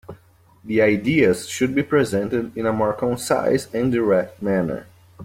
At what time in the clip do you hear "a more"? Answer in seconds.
2.65-2.91